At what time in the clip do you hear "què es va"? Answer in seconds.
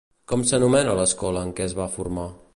1.61-1.91